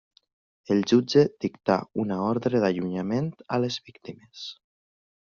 [0.75, 4.47] El jutge dictà una ordre d'allunyament a les víctimes.